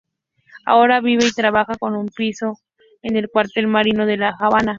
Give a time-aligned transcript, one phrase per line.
[0.65, 2.57] Ahora, vive y trabaja en un piso
[3.03, 4.69] en el cuartel Mariano de La Habana.